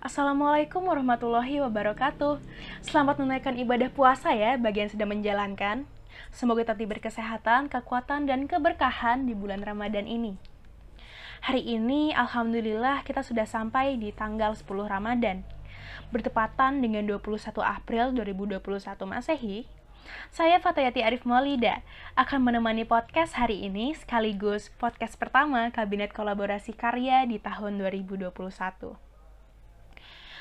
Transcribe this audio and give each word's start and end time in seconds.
Assalamualaikum 0.00 0.88
warahmatullahi 0.88 1.60
wabarakatuh. 1.60 2.40
Selamat 2.80 3.20
menunaikan 3.20 3.52
ibadah 3.52 3.92
puasa 3.92 4.32
ya 4.32 4.56
bagi 4.56 4.80
yang 4.80 4.88
sedang 4.88 5.12
menjalankan. 5.12 5.84
Semoga 6.32 6.64
tetap 6.64 6.80
diberi 6.80 7.04
kesehatan, 7.04 7.68
kekuatan, 7.68 8.24
dan 8.24 8.48
keberkahan 8.48 9.28
di 9.28 9.36
bulan 9.36 9.60
Ramadan 9.60 10.08
ini. 10.08 10.40
Hari 11.44 11.76
ini, 11.76 12.16
Alhamdulillah, 12.16 13.04
kita 13.04 13.20
sudah 13.20 13.44
sampai 13.44 14.00
di 14.00 14.08
tanggal 14.08 14.56
10 14.56 14.88
Ramadan. 14.88 15.44
Bertepatan 16.08 16.80
dengan 16.80 17.04
21 17.04 17.60
April 17.60 18.16
2021 18.16 19.04
Masehi, 19.04 19.68
saya 20.32 20.64
Fatayati 20.64 21.04
Arif 21.04 21.28
Maulida 21.28 21.84
akan 22.16 22.48
menemani 22.48 22.88
podcast 22.88 23.36
hari 23.36 23.68
ini 23.68 23.92
sekaligus 23.92 24.72
podcast 24.80 25.20
pertama 25.20 25.68
Kabinet 25.68 26.16
Kolaborasi 26.16 26.72
Karya 26.72 27.28
di 27.28 27.36
tahun 27.36 27.76
2021. 27.76 29.09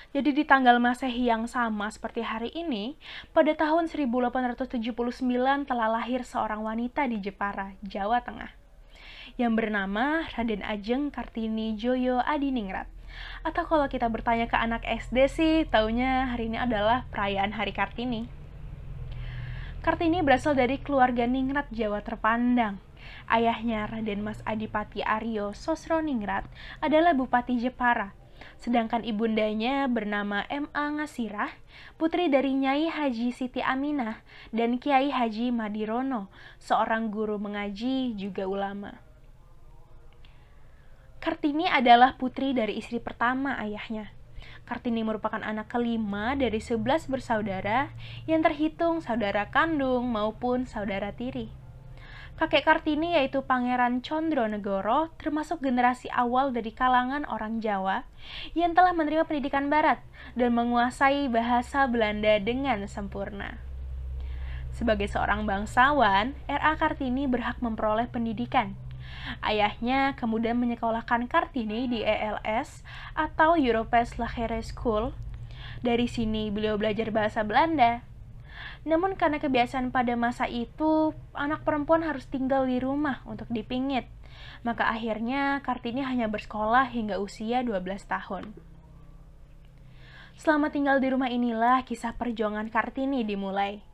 Jadi 0.09 0.33
di 0.33 0.41
tanggal 0.41 0.81
Masehi 0.81 1.29
yang 1.29 1.45
sama 1.45 1.85
seperti 1.93 2.25
hari 2.25 2.49
ini, 2.57 2.97
pada 3.29 3.53
tahun 3.53 3.85
1879 3.85 5.21
telah 5.69 5.85
lahir 5.85 6.25
seorang 6.25 6.65
wanita 6.65 7.05
di 7.05 7.21
Jepara, 7.21 7.77
Jawa 7.85 8.17
Tengah, 8.25 8.49
yang 9.37 9.53
bernama 9.53 10.25
Raden 10.33 10.65
Ajeng 10.65 11.13
Kartini 11.13 11.77
Joyo 11.77 12.25
Adiningrat. 12.25 12.89
Atau 13.45 13.69
kalau 13.69 13.85
kita 13.85 14.09
bertanya 14.09 14.49
ke 14.49 14.57
anak 14.57 14.81
SD 14.81 15.17
sih, 15.29 15.55
taunya 15.69 16.33
hari 16.33 16.49
ini 16.49 16.57
adalah 16.57 17.05
perayaan 17.13 17.53
Hari 17.53 17.77
Kartini. 17.77 18.25
Kartini 19.85 20.25
berasal 20.25 20.57
dari 20.57 20.81
keluarga 20.81 21.29
Ningrat 21.29 21.69
Jawa 21.69 22.01
terpandang. 22.01 22.81
Ayahnya 23.29 23.85
Raden 23.85 24.25
Mas 24.25 24.41
Adipati 24.41 25.05
Aryo 25.05 25.53
Sosro 25.53 26.01
Ningrat 26.01 26.49
adalah 26.81 27.13
Bupati 27.13 27.61
Jepara 27.61 28.17
Sedangkan 28.59 29.03
ibundanya 29.07 29.87
bernama 29.87 30.43
M.A. 30.51 30.91
Ngasirah, 30.95 31.51
putri 31.95 32.27
dari 32.27 32.55
Nyai 32.55 32.91
Haji 32.91 33.31
Siti 33.31 33.59
Aminah 33.63 34.23
dan 34.51 34.79
Kiai 34.79 35.11
Haji 35.11 35.51
Madirono, 35.51 36.31
seorang 36.59 37.11
guru 37.11 37.35
mengaji 37.39 38.15
juga 38.15 38.47
ulama. 38.47 38.95
Kartini 41.19 41.67
adalah 41.67 42.15
putri 42.15 42.55
dari 42.55 42.79
istri 42.79 43.03
pertama 43.03 43.59
ayahnya. 43.59 44.15
Kartini 44.63 45.03
merupakan 45.03 45.43
anak 45.43 45.67
kelima 45.67 46.31
dari 46.39 46.63
sebelas 46.63 47.11
bersaudara 47.11 47.91
yang 48.23 48.39
terhitung 48.39 49.03
saudara 49.03 49.51
kandung 49.51 50.07
maupun 50.07 50.63
saudara 50.63 51.11
tiri. 51.11 51.58
Kakek 52.39 52.63
Kartini 52.63 53.19
yaitu 53.19 53.43
Pangeran 53.43 53.99
Condronegoro 53.99 55.11
termasuk 55.19 55.59
generasi 55.59 56.07
awal 56.07 56.55
dari 56.55 56.71
kalangan 56.71 57.27
orang 57.27 57.59
Jawa 57.59 58.07
yang 58.55 58.71
telah 58.71 58.95
menerima 58.95 59.27
pendidikan 59.27 59.67
barat 59.67 59.99
dan 60.39 60.55
menguasai 60.55 61.27
bahasa 61.27 61.83
Belanda 61.91 62.39
dengan 62.39 62.87
sempurna. 62.87 63.59
Sebagai 64.71 65.11
seorang 65.11 65.43
bangsawan, 65.43 66.31
R.A. 66.47 66.79
Kartini 66.79 67.27
berhak 67.27 67.59
memperoleh 67.59 68.07
pendidikan. 68.07 68.79
Ayahnya 69.43 70.15
kemudian 70.15 70.55
menyekolahkan 70.55 71.27
Kartini 71.27 71.91
di 71.91 72.07
ELS 72.07 72.87
atau 73.19 73.59
Europese 73.59 74.15
Lagere 74.15 74.63
School. 74.63 75.11
Dari 75.83 76.07
sini 76.07 76.47
beliau 76.55 76.79
belajar 76.79 77.11
bahasa 77.11 77.43
Belanda, 77.43 77.99
namun 78.89 79.13
karena 79.13 79.37
kebiasaan 79.37 79.93
pada 79.93 80.17
masa 80.17 80.49
itu, 80.49 81.13
anak 81.37 81.61
perempuan 81.61 82.01
harus 82.01 82.25
tinggal 82.25 82.65
di 82.65 82.81
rumah 82.81 83.21
untuk 83.29 83.45
dipingit. 83.53 84.09
Maka 84.65 84.89
akhirnya 84.89 85.61
Kartini 85.61 86.01
hanya 86.01 86.25
bersekolah 86.25 86.89
hingga 86.89 87.21
usia 87.21 87.61
12 87.61 87.85
tahun. 88.09 88.57
Selama 90.39 90.71
tinggal 90.73 90.97
di 91.03 91.11
rumah 91.11 91.29
inilah 91.29 91.85
kisah 91.85 92.17
perjuangan 92.17 92.71
Kartini 92.73 93.21
dimulai. 93.27 93.85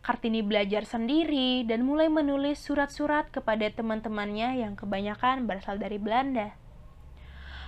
Kartini 0.00 0.40
belajar 0.40 0.88
sendiri 0.88 1.62
dan 1.68 1.84
mulai 1.84 2.08
menulis 2.08 2.56
surat-surat 2.56 3.28
kepada 3.28 3.68
teman-temannya 3.68 4.64
yang 4.64 4.72
kebanyakan 4.72 5.44
berasal 5.44 5.76
dari 5.76 6.00
Belanda. 6.00 6.56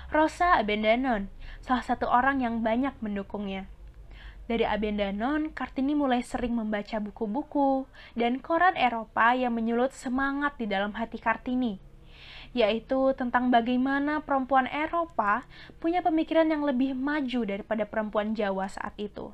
Rosa 0.09 0.57
Abendanon, 0.57 1.29
salah 1.61 1.85
satu 1.85 2.09
orang 2.09 2.41
yang 2.41 2.65
banyak 2.65 2.97
mendukungnya. 3.05 3.69
Dari 4.51 4.67
Abendanon, 4.67 5.55
Kartini 5.55 5.95
mulai 5.95 6.19
sering 6.19 6.59
membaca 6.59 6.99
buku-buku 6.99 7.87
dan 8.19 8.43
koran 8.43 8.75
Eropa 8.75 9.39
yang 9.39 9.55
menyulut 9.55 9.95
semangat 9.95 10.59
di 10.59 10.67
dalam 10.67 10.91
hati 10.99 11.23
Kartini, 11.23 11.79
yaitu 12.51 13.15
tentang 13.15 13.55
bagaimana 13.55 14.19
perempuan 14.27 14.67
Eropa 14.67 15.47
punya 15.79 16.03
pemikiran 16.03 16.51
yang 16.51 16.67
lebih 16.67 16.99
maju 16.99 17.47
daripada 17.47 17.87
perempuan 17.87 18.35
Jawa 18.35 18.67
saat 18.67 18.99
itu. 18.99 19.31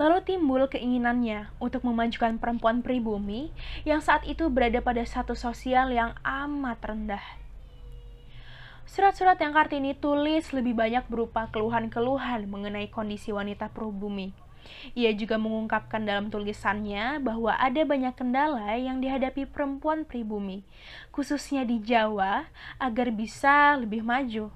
Lalu 0.00 0.24
timbul 0.26 0.66
keinginannya 0.66 1.52
untuk 1.62 1.86
memajukan 1.86 2.42
perempuan 2.42 2.82
pribumi 2.82 3.54
yang 3.86 4.02
saat 4.02 4.26
itu 4.26 4.50
berada 4.50 4.82
pada 4.82 5.04
satu 5.06 5.38
sosial 5.38 5.94
yang 5.94 6.16
amat 6.26 6.80
rendah 6.82 7.41
Surat-surat 8.82 9.38
yang 9.38 9.54
Kartini 9.54 9.94
tulis 9.94 10.50
lebih 10.50 10.74
banyak 10.74 11.06
berupa 11.06 11.46
keluhan-keluhan 11.54 12.50
mengenai 12.50 12.90
kondisi 12.90 13.30
wanita 13.30 13.70
pribumi. 13.70 14.34
Ia 14.98 15.14
juga 15.14 15.38
mengungkapkan 15.38 16.02
dalam 16.02 16.30
tulisannya 16.30 17.22
bahwa 17.22 17.54
ada 17.58 17.82
banyak 17.82 18.14
kendala 18.14 18.74
yang 18.78 18.98
dihadapi 18.98 19.46
perempuan 19.50 20.06
pribumi, 20.06 20.62
khususnya 21.14 21.62
di 21.62 21.82
Jawa, 21.82 22.50
agar 22.78 23.10
bisa 23.14 23.78
lebih 23.78 24.02
maju. 24.02 24.50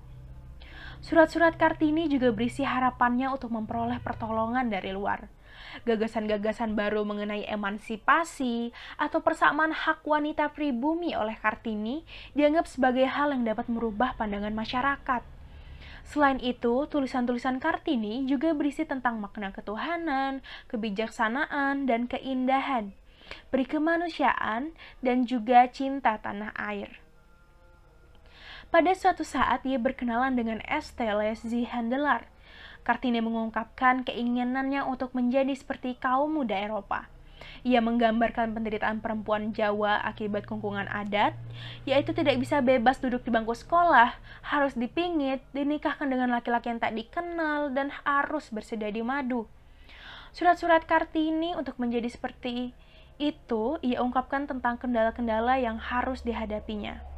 Surat-surat 1.03 1.55
Kartini 1.55 2.11
juga 2.11 2.35
berisi 2.35 2.67
harapannya 2.67 3.31
untuk 3.31 3.55
memperoleh 3.55 4.03
pertolongan 4.03 4.67
dari 4.67 4.91
luar 4.91 5.36
gagasan-gagasan 5.85 6.73
baru 6.73 7.05
mengenai 7.05 7.45
emansipasi 7.45 8.73
atau 8.97 9.21
persamaan 9.21 9.75
hak 9.75 10.07
wanita 10.07 10.55
pribumi 10.57 11.13
oleh 11.13 11.37
Kartini 11.37 12.07
dianggap 12.33 12.65
sebagai 12.71 13.05
hal 13.05 13.35
yang 13.37 13.45
dapat 13.45 13.69
merubah 13.69 14.17
pandangan 14.17 14.57
masyarakat. 14.57 15.23
Selain 16.07 16.39
itu, 16.39 16.87
tulisan-tulisan 16.87 17.59
Kartini 17.59 18.31
juga 18.31 18.55
berisi 18.55 18.87
tentang 18.87 19.19
makna 19.19 19.51
ketuhanan, 19.51 20.39
kebijaksanaan, 20.71 21.91
dan 21.91 22.07
keindahan, 22.07 22.95
kemanusiaan, 23.51 24.71
dan 25.03 25.27
juga 25.27 25.67
cinta 25.67 26.15
tanah 26.23 26.55
air. 26.55 27.03
Pada 28.71 28.95
suatu 28.95 29.27
saat, 29.27 29.67
ia 29.67 29.83
berkenalan 29.83 30.39
dengan 30.39 30.59
Estelle 30.67 31.35
Zihandelar, 31.35 32.31
Kartini 32.87 33.19
mengungkapkan 33.19 34.07
keinginannya 34.07 34.87
untuk 34.87 35.11
menjadi 35.11 35.51
seperti 35.59 35.99
kaum 35.99 36.39
muda 36.39 36.55
Eropa. 36.55 37.11
Ia 37.67 37.83
menggambarkan 37.83 38.55
penderitaan 38.55 39.03
perempuan 39.03 39.51
Jawa 39.51 39.99
akibat 40.07 40.47
kungkungan 40.47 40.87
adat, 40.87 41.35
yaitu 41.83 42.15
tidak 42.15 42.39
bisa 42.39 42.63
bebas 42.63 43.03
duduk 43.03 43.27
di 43.27 43.35
bangku 43.35 43.59
sekolah, 43.59 44.15
harus 44.47 44.79
dipingit, 44.79 45.43
dinikahkan 45.51 46.07
dengan 46.07 46.31
laki-laki 46.31 46.71
yang 46.71 46.79
tak 46.79 46.95
dikenal, 46.95 47.75
dan 47.75 47.91
harus 48.07 48.55
bersedia 48.55 48.95
di 48.95 49.03
madu. 49.03 49.51
Surat-surat 50.31 50.87
Kartini 50.87 51.59
untuk 51.59 51.75
menjadi 51.83 52.07
seperti 52.07 52.71
itu, 53.19 53.65
ia 53.83 53.99
ungkapkan 53.99 54.47
tentang 54.47 54.79
kendala-kendala 54.79 55.59
yang 55.59 55.83
harus 55.83 56.23
dihadapinya. 56.23 57.16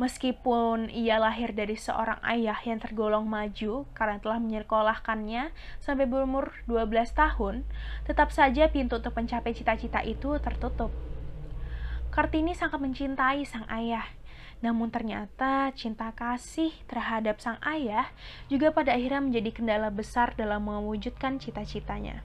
Meskipun 0.00 0.88
ia 0.88 1.20
lahir 1.20 1.52
dari 1.52 1.76
seorang 1.76 2.16
ayah 2.24 2.56
yang 2.64 2.80
tergolong 2.80 3.28
maju 3.28 3.84
karena 3.92 4.16
telah 4.16 4.40
menyekolahkannya 4.40 5.52
sampai 5.84 6.08
berumur 6.08 6.56
12 6.64 7.12
tahun, 7.12 7.66
tetap 8.08 8.32
saja 8.32 8.72
pintu 8.72 8.96
untuk 8.96 9.12
mencapai 9.12 9.52
cita-cita 9.52 10.00
itu 10.00 10.40
tertutup. 10.40 10.88
Kartini 12.12 12.52
sangat 12.56 12.80
mencintai 12.80 13.44
sang 13.48 13.64
ayah, 13.72 14.04
namun 14.60 14.92
ternyata 14.92 15.72
cinta 15.72 16.12
kasih 16.12 16.72
terhadap 16.84 17.40
sang 17.40 17.56
ayah 17.64 18.08
juga 18.52 18.70
pada 18.70 18.92
akhirnya 18.92 19.24
menjadi 19.24 19.50
kendala 19.52 19.88
besar 19.88 20.36
dalam 20.36 20.68
mewujudkan 20.68 21.40
cita-citanya. 21.40 22.20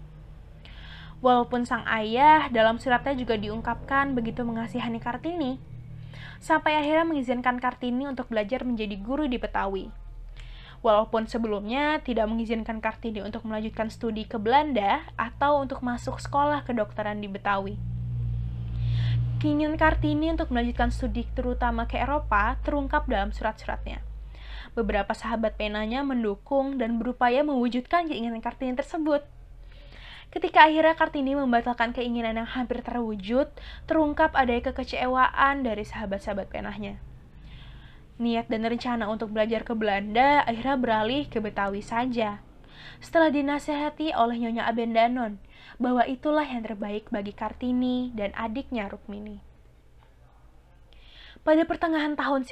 Walaupun 1.18 1.66
sang 1.66 1.82
ayah 1.90 2.46
dalam 2.54 2.78
suratnya 2.78 3.18
juga 3.18 3.42
diungkapkan 3.42 4.14
begitu 4.14 4.46
mengasihani 4.46 5.02
Kartini, 5.02 5.58
sampai 6.40 6.78
akhirnya 6.80 7.06
mengizinkan 7.06 7.58
Kartini 7.58 8.08
untuk 8.08 8.30
belajar 8.30 8.62
menjadi 8.64 8.96
guru 8.98 9.26
di 9.26 9.38
Betawi. 9.42 9.90
Walaupun 10.86 11.26
sebelumnya 11.26 12.00
tidak 12.06 12.30
mengizinkan 12.30 12.78
Kartini 12.78 13.26
untuk 13.26 13.44
melanjutkan 13.50 13.90
studi 13.90 14.30
ke 14.30 14.38
Belanda 14.38 15.02
atau 15.18 15.58
untuk 15.62 15.82
masuk 15.82 16.22
sekolah 16.22 16.62
kedokteran 16.64 17.18
di 17.18 17.28
Betawi. 17.28 17.76
Keinginan 19.38 19.78
Kartini 19.78 20.34
untuk 20.34 20.50
melanjutkan 20.50 20.90
studi 20.90 21.26
terutama 21.38 21.86
ke 21.86 22.02
Eropa 22.02 22.58
terungkap 22.66 23.06
dalam 23.06 23.30
surat-suratnya. 23.30 24.02
Beberapa 24.74 25.14
sahabat 25.14 25.58
penanya 25.58 26.02
mendukung 26.02 26.82
dan 26.82 26.98
berupaya 26.98 27.46
mewujudkan 27.46 28.10
keinginan 28.10 28.42
Kartini 28.42 28.74
tersebut. 28.74 29.26
Ketika 30.28 30.68
akhirnya 30.68 30.94
Kartini 30.94 31.34
membatalkan 31.40 31.96
keinginan 31.96 32.36
yang 32.36 32.50
hampir 32.50 32.84
terwujud, 32.84 33.48
terungkap 33.88 34.36
ada 34.36 34.52
kekecewaan 34.60 35.64
dari 35.64 35.88
sahabat-sahabat 35.88 36.52
penahnya. 36.52 37.00
Niat 38.18 38.50
dan 38.52 38.66
rencana 38.66 39.08
untuk 39.08 39.32
belajar 39.32 39.62
ke 39.64 39.78
Belanda 39.78 40.44
akhirnya 40.44 40.76
beralih 40.76 41.24
ke 41.30 41.38
Betawi 41.40 41.86
saja. 41.86 42.42
Setelah 42.98 43.30
dinasehati 43.30 44.12
oleh 44.18 44.42
Nyonya 44.42 44.66
Abendanon 44.68 45.38
bahwa 45.78 46.04
itulah 46.10 46.46
yang 46.46 46.66
terbaik 46.66 47.08
bagi 47.14 47.32
Kartini 47.32 48.10
dan 48.18 48.34
adiknya 48.34 48.90
Rukmini. 48.90 49.40
Pada 51.46 51.64
pertengahan 51.64 52.18
tahun 52.20 52.44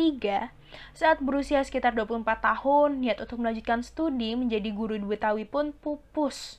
1903, 0.00 0.48
saat 0.96 1.20
berusia 1.20 1.60
sekitar 1.60 1.92
24 1.92 2.24
tahun, 2.40 3.04
niat 3.04 3.20
untuk 3.20 3.44
melanjutkan 3.44 3.84
studi 3.84 4.32
menjadi 4.32 4.72
guru 4.72 4.96
di 4.96 5.04
Betawi 5.04 5.44
pun 5.44 5.76
pupus. 5.76 6.56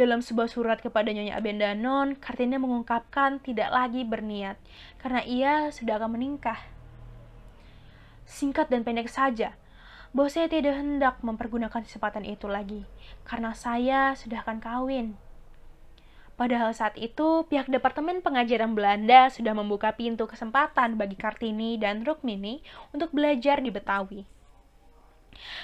Dalam 0.00 0.24
sebuah 0.24 0.48
surat 0.48 0.78
kepada 0.80 1.12
Nyonya 1.12 1.36
Abendanon, 1.36 2.16
Kartini 2.16 2.56
mengungkapkan 2.56 3.44
tidak 3.44 3.68
lagi 3.72 4.04
berniat 4.08 4.56
karena 5.00 5.20
ia 5.24 5.52
sudah 5.68 6.00
akan 6.00 6.16
menikah. 6.16 6.58
Singkat 8.24 8.72
dan 8.72 8.82
pendek 8.82 9.12
saja, 9.12 9.54
bahwa 10.16 10.32
saya 10.32 10.48
tidak 10.48 10.80
hendak 10.80 11.20
mempergunakan 11.20 11.84
kesempatan 11.84 12.24
itu 12.24 12.48
lagi 12.48 12.88
karena 13.28 13.52
saya 13.52 14.16
sudah 14.16 14.40
akan 14.40 14.58
kawin. 14.64 15.25
Padahal 16.36 16.76
saat 16.76 17.00
itu, 17.00 17.48
pihak 17.48 17.72
Departemen 17.72 18.20
Pengajaran 18.20 18.76
Belanda 18.76 19.32
sudah 19.32 19.56
membuka 19.56 19.96
pintu 19.96 20.28
kesempatan 20.28 21.00
bagi 21.00 21.16
Kartini 21.16 21.80
dan 21.80 22.04
Rukmini 22.04 22.60
untuk 22.92 23.08
belajar 23.16 23.64
di 23.64 23.72
Betawi. 23.72 24.28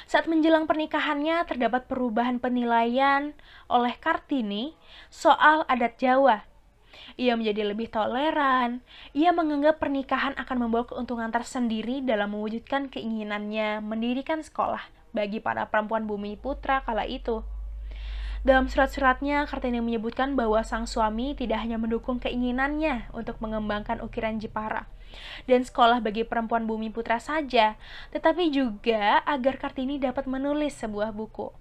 Saat 0.09 0.29
menjelang 0.29 0.65
pernikahannya, 0.65 1.45
terdapat 1.45 1.89
perubahan 1.89 2.41
penilaian 2.41 3.37
oleh 3.69 3.95
Kartini 4.01 4.73
soal 5.13 5.69
adat 5.69 6.01
Jawa. 6.01 6.49
Ia 7.21 7.37
menjadi 7.37 7.69
lebih 7.69 7.93
toleran. 7.93 8.81
Ia 9.13 9.33
menganggap 9.33 9.81
pernikahan 9.81 10.37
akan 10.41 10.57
membawa 10.57 10.89
keuntungan 10.89 11.29
tersendiri 11.29 12.01
dalam 12.05 12.33
mewujudkan 12.33 12.89
keinginannya 12.89 13.85
mendirikan 13.85 14.41
sekolah 14.41 14.81
bagi 15.13 15.41
para 15.41 15.69
perempuan 15.69 16.09
bumi 16.09 16.41
putra 16.41 16.81
kala 16.85 17.05
itu. 17.05 17.45
Dalam 18.43 18.67
surat-suratnya, 18.67 19.47
Kartini 19.47 19.79
menyebutkan 19.79 20.35
bahwa 20.35 20.67
sang 20.67 20.91
suami 20.91 21.31
tidak 21.39 21.63
hanya 21.63 21.79
mendukung 21.79 22.19
keinginannya 22.19 23.07
untuk 23.15 23.39
mengembangkan 23.39 24.03
ukiran 24.03 24.43
Jepara 24.43 24.91
dan 25.47 25.63
sekolah 25.63 26.03
bagi 26.03 26.27
perempuan 26.27 26.67
bumi 26.67 26.91
putra 26.91 27.23
saja, 27.23 27.79
tetapi 28.11 28.51
juga 28.51 29.23
agar 29.31 29.63
Kartini 29.63 30.03
dapat 30.03 30.27
menulis 30.27 30.75
sebuah 30.75 31.15
buku. 31.15 31.55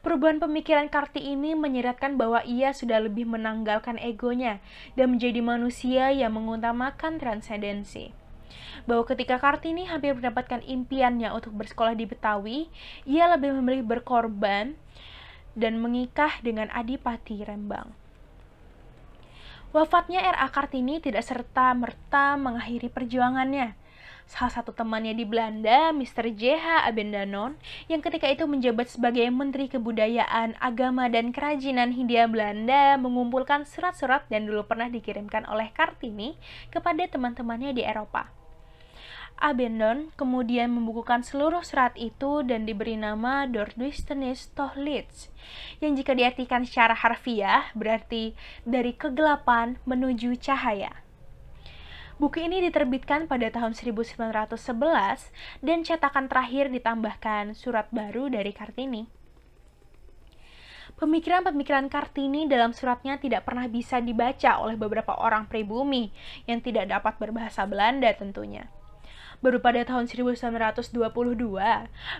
Perubahan 0.00 0.40
pemikiran 0.40 0.88
Karti 0.88 1.20
ini 1.20 1.52
menyeratkan 1.52 2.16
bahwa 2.16 2.40
ia 2.48 2.72
sudah 2.72 3.04
lebih 3.04 3.28
menanggalkan 3.28 4.00
egonya 4.00 4.64
dan 4.96 5.12
menjadi 5.12 5.44
manusia 5.44 6.12
yang 6.16 6.32
mengutamakan 6.32 7.20
transendensi 7.20 8.12
bahwa 8.84 9.04
ketika 9.08 9.40
Kartini 9.40 9.88
hampir 9.88 10.12
mendapatkan 10.12 10.60
impiannya 10.60 11.32
untuk 11.32 11.56
bersekolah 11.56 11.96
di 11.96 12.04
Betawi, 12.04 12.68
ia 13.08 13.24
lebih 13.30 13.56
memilih 13.56 13.86
berkorban 13.86 14.76
dan 15.54 15.80
mengikah 15.82 16.42
dengan 16.42 16.70
Adipati 16.70 17.42
Rembang. 17.42 17.94
Wafatnya 19.74 20.22
R.A. 20.22 20.46
Kartini 20.54 21.02
tidak 21.02 21.26
serta-merta 21.26 22.38
mengakhiri 22.38 22.86
perjuangannya. 22.86 23.74
Salah 24.24 24.54
satu 24.54 24.70
temannya 24.70 25.12
di 25.18 25.26
Belanda, 25.26 25.90
Mr. 25.90 26.30
J.H. 26.30 26.86
Abendanon, 26.86 27.58
yang 27.90 27.98
ketika 27.98 28.30
itu 28.30 28.46
menjabat 28.46 28.86
sebagai 28.86 29.26
Menteri 29.34 29.66
Kebudayaan, 29.66 30.56
Agama, 30.62 31.10
dan 31.10 31.34
Kerajinan 31.34 31.90
Hindia 31.90 32.30
Belanda, 32.30 32.96
mengumpulkan 32.96 33.66
surat-surat 33.66 34.24
yang 34.30 34.46
dulu 34.46 34.64
pernah 34.64 34.86
dikirimkan 34.86 35.44
oleh 35.50 35.74
Kartini 35.74 36.38
kepada 36.70 37.04
teman-temannya 37.10 37.74
di 37.74 37.82
Eropa. 37.82 38.43
Abendon 39.34 40.14
kemudian 40.14 40.70
membukukan 40.70 41.26
seluruh 41.26 41.66
surat 41.66 41.90
itu 41.98 42.46
dan 42.46 42.64
diberi 42.64 42.94
nama 42.94 43.44
Dordwistenis 43.50 44.54
Tohlitz, 44.54 45.28
yang 45.82 45.98
jika 45.98 46.14
diartikan 46.14 46.62
secara 46.62 46.94
harfiah 46.94 47.68
berarti 47.74 48.38
dari 48.62 48.94
kegelapan 48.94 49.76
menuju 49.84 50.38
cahaya. 50.38 51.04
Buku 52.14 52.46
ini 52.46 52.62
diterbitkan 52.62 53.26
pada 53.26 53.50
tahun 53.50 53.74
1911 53.74 54.54
dan 55.66 55.78
cetakan 55.82 56.30
terakhir 56.30 56.70
ditambahkan 56.70 57.58
surat 57.58 57.90
baru 57.90 58.30
dari 58.30 58.54
Kartini. 58.54 59.10
Pemikiran-pemikiran 60.94 61.90
Kartini 61.90 62.46
dalam 62.46 62.70
suratnya 62.70 63.18
tidak 63.18 63.50
pernah 63.50 63.66
bisa 63.66 63.98
dibaca 63.98 64.62
oleh 64.62 64.78
beberapa 64.78 65.18
orang 65.18 65.50
pribumi 65.50 66.14
yang 66.46 66.62
tidak 66.62 66.86
dapat 66.86 67.18
berbahasa 67.18 67.66
Belanda 67.66 68.14
tentunya. 68.14 68.70
Baru 69.44 69.60
pada 69.60 69.84
tahun 69.84 70.08
1922, 70.08 70.88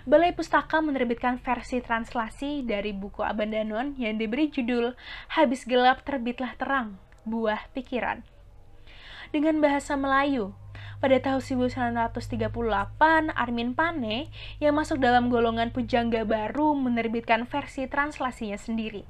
Balai 0.05 0.31
Pustaka 0.37 0.77
menerbitkan 0.77 1.41
versi 1.41 1.81
translasi 1.81 2.61
dari 2.61 2.93
buku 2.93 3.25
Abandanon 3.25 3.97
yang 3.97 4.21
diberi 4.21 4.53
judul 4.53 4.93
Habis 5.33 5.65
Gelap 5.65 6.05
Terbitlah 6.05 6.53
Terang, 6.53 7.01
Buah 7.25 7.65
Pikiran. 7.73 8.21
Dengan 9.33 9.57
bahasa 9.57 9.97
Melayu, 9.97 10.53
pada 11.01 11.17
tahun 11.17 11.41
1938, 11.73 13.33
Armin 13.33 13.73
Pane 13.73 14.29
yang 14.61 14.77
masuk 14.77 15.01
dalam 15.01 15.33
golongan 15.33 15.73
pujangga 15.73 16.29
baru 16.29 16.77
menerbitkan 16.77 17.49
versi 17.49 17.89
translasinya 17.89 18.61
sendiri 18.61 19.01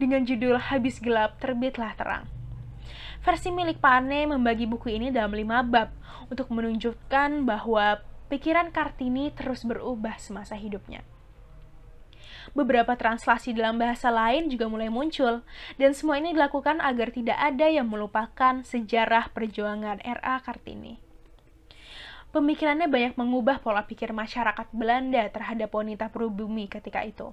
dengan 0.00 0.24
judul 0.24 0.56
Habis 0.56 1.04
Gelap 1.04 1.36
Terbitlah 1.36 1.92
Terang. 2.00 2.47
Versi 3.22 3.50
milik 3.50 3.82
Pane 3.82 4.30
membagi 4.30 4.64
buku 4.64 4.94
ini 4.94 5.10
dalam 5.10 5.34
lima 5.34 5.60
bab 5.66 5.90
untuk 6.30 6.48
menunjukkan 6.54 7.44
bahwa 7.44 8.00
pikiran 8.28 8.70
Kartini 8.70 9.34
terus 9.34 9.64
berubah 9.66 10.16
semasa 10.20 10.54
hidupnya. 10.54 11.02
Beberapa 12.56 12.96
translasi 12.96 13.52
dalam 13.52 13.76
bahasa 13.76 14.08
lain 14.08 14.48
juga 14.48 14.72
mulai 14.72 14.88
muncul, 14.88 15.44
dan 15.76 15.92
semua 15.92 16.16
ini 16.16 16.32
dilakukan 16.32 16.80
agar 16.80 17.12
tidak 17.12 17.36
ada 17.36 17.68
yang 17.68 17.88
melupakan 17.92 18.64
sejarah 18.64 19.28
perjuangan 19.36 20.00
R.A. 20.00 20.40
Kartini. 20.40 20.96
Pemikirannya 22.28 22.88
banyak 22.88 23.16
mengubah 23.16 23.60
pola 23.60 23.84
pikir 23.88 24.12
masyarakat 24.12 24.68
Belanda 24.72 25.24
terhadap 25.32 25.72
wanita 25.72 26.12
pribumi 26.12 26.68
ketika 26.68 27.04
itu. 27.04 27.32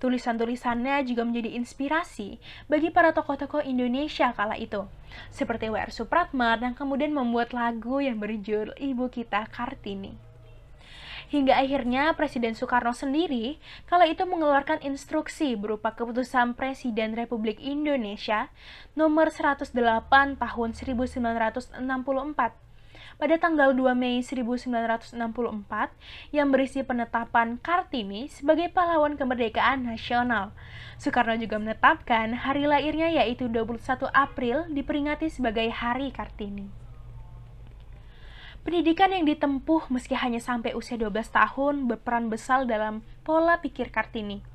Tulisan-tulisannya 0.00 1.04
juga 1.04 1.22
menjadi 1.28 1.54
inspirasi 1.58 2.40
bagi 2.66 2.88
para 2.88 3.12
tokoh-tokoh 3.12 3.60
Indonesia 3.66 4.32
kala 4.32 4.56
itu, 4.56 4.88
seperti 5.28 5.68
W.R. 5.68 5.92
Supratman 5.92 6.62
yang 6.62 6.74
kemudian 6.74 7.12
membuat 7.12 7.52
lagu 7.52 8.00
yang 8.00 8.16
berjudul 8.16 8.74
Ibu 8.80 9.12
Kita 9.12 9.44
Kartini. 9.50 10.30
Hingga 11.30 11.62
akhirnya 11.62 12.10
Presiden 12.18 12.58
Soekarno 12.58 12.90
sendiri 12.90 13.62
kala 13.86 14.10
itu 14.10 14.26
mengeluarkan 14.26 14.82
instruksi 14.82 15.54
berupa 15.54 15.94
keputusan 15.94 16.58
Presiden 16.58 17.14
Republik 17.14 17.62
Indonesia 17.62 18.50
nomor 18.98 19.30
108 19.30 19.70
tahun 20.34 20.70
1964 20.74 22.69
pada 23.20 23.36
tanggal 23.36 23.76
2 23.76 23.92
Mei 23.92 24.24
1964 24.24 25.12
yang 26.32 26.48
berisi 26.48 26.80
penetapan 26.80 27.60
Kartini 27.60 28.32
sebagai 28.32 28.72
pahlawan 28.72 29.20
kemerdekaan 29.20 29.84
nasional. 29.84 30.56
Soekarno 30.96 31.36
juga 31.36 31.60
menetapkan 31.60 32.32
hari 32.32 32.64
lahirnya 32.64 33.12
yaitu 33.12 33.52
21 33.52 34.08
April 34.16 34.64
diperingati 34.72 35.28
sebagai 35.28 35.68
Hari 35.68 36.08
Kartini. 36.16 36.72
Pendidikan 38.64 39.12
yang 39.12 39.28
ditempuh 39.28 39.92
meski 39.92 40.16
hanya 40.16 40.40
sampai 40.40 40.72
usia 40.72 40.96
12 40.96 41.12
tahun 41.28 41.84
berperan 41.92 42.32
besar 42.32 42.64
dalam 42.64 43.04
pola 43.24 43.60
pikir 43.60 43.92
Kartini 43.92 44.49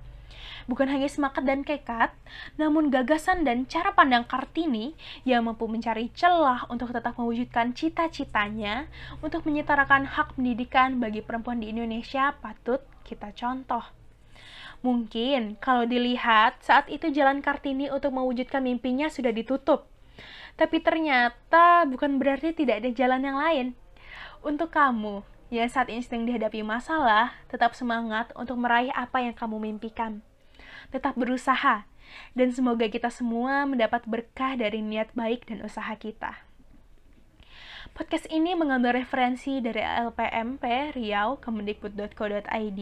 bukan 0.65 0.89
hanya 0.89 1.05
semangat 1.05 1.45
dan 1.45 1.61
kekat, 1.61 2.13
namun 2.57 2.89
gagasan 2.89 3.45
dan 3.45 3.69
cara 3.69 3.93
pandang 3.93 4.25
Kartini 4.25 4.97
yang 5.23 5.45
mampu 5.45 5.69
mencari 5.69 6.09
celah 6.13 6.65
untuk 6.73 6.89
tetap 6.93 7.17
mewujudkan 7.17 7.73
cita-citanya 7.77 8.89
untuk 9.21 9.45
menyetarakan 9.45 10.09
hak 10.09 10.37
pendidikan 10.37 10.97
bagi 10.97 11.21
perempuan 11.21 11.61
di 11.61 11.69
Indonesia 11.69 12.33
patut 12.41 12.81
kita 13.05 13.29
contoh. 13.37 13.85
Mungkin 14.81 15.57
kalau 15.61 15.85
dilihat 15.89 16.61
saat 16.61 16.89
itu 16.93 17.09
jalan 17.09 17.41
Kartini 17.41 17.89
untuk 17.89 18.13
mewujudkan 18.13 18.61
mimpinya 18.61 19.09
sudah 19.09 19.33
ditutup. 19.33 19.89
Tapi 20.55 20.79
ternyata 20.79 21.89
bukan 21.89 22.21
berarti 22.21 22.53
tidak 22.53 22.85
ada 22.85 22.89
jalan 22.93 23.21
yang 23.25 23.37
lain. 23.37 23.67
Untuk 24.45 24.69
kamu 24.71 25.25
yang 25.49 25.69
saat 25.69 25.89
ini 25.89 26.05
sedang 26.05 26.29
dihadapi 26.29 26.61
masalah, 26.61 27.33
tetap 27.49 27.73
semangat 27.73 28.29
untuk 28.37 28.61
meraih 28.61 28.93
apa 28.93 29.25
yang 29.25 29.33
kamu 29.33 29.57
mimpikan 29.57 30.21
tetap 30.93 31.17
berusaha, 31.17 31.85
dan 32.37 32.49
semoga 32.53 32.85
kita 32.87 33.09
semua 33.09 33.65
mendapat 33.65 34.05
berkah 34.05 34.53
dari 34.55 34.79
niat 34.79 35.11
baik 35.17 35.49
dan 35.49 35.65
usaha 35.65 35.91
kita. 35.97 36.45
Podcast 37.95 38.27
ini 38.27 38.57
mengambil 38.59 38.99
referensi 38.99 39.63
dari 39.63 39.79
LPMP 39.79 40.91
Riau 40.93 41.39
Kemendikbud.co.id 41.39 42.79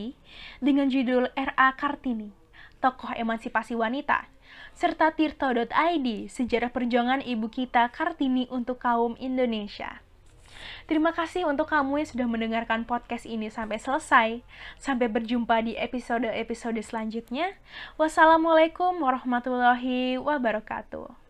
dengan 0.63 0.87
judul 0.89 1.29
RA 1.37 1.69
Kartini, 1.77 2.33
Tokoh 2.81 3.13
Emansipasi 3.13 3.77
Wanita, 3.77 4.27
serta 4.73 5.13
Tirto.id, 5.13 6.07
Sejarah 6.27 6.71
Perjuangan 6.73 7.21
Ibu 7.21 7.47
Kita 7.47 7.87
Kartini 7.93 8.49
untuk 8.49 8.81
Kaum 8.81 9.13
Indonesia. 9.21 10.02
Terima 10.83 11.15
kasih 11.15 11.47
untuk 11.47 11.71
kamu 11.71 12.03
yang 12.03 12.09
sudah 12.09 12.27
mendengarkan 12.27 12.83
podcast 12.83 13.23
ini 13.23 13.47
sampai 13.47 13.79
selesai. 13.79 14.43
Sampai 14.75 15.07
berjumpa 15.07 15.63
di 15.63 15.79
episode-episode 15.79 16.83
selanjutnya. 16.83 17.55
Wassalamualaikum 17.95 18.99
warahmatullahi 18.99 20.19
wabarakatuh. 20.19 21.22